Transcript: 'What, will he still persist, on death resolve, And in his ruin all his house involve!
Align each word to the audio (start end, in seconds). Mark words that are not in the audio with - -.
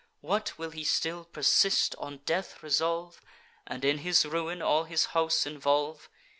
'What, 0.19 0.57
will 0.57 0.71
he 0.71 0.83
still 0.83 1.25
persist, 1.25 1.93
on 1.99 2.21
death 2.25 2.63
resolve, 2.63 3.21
And 3.67 3.85
in 3.85 3.99
his 3.99 4.25
ruin 4.25 4.59
all 4.59 4.85
his 4.85 5.05
house 5.13 5.45
involve! 5.45 6.09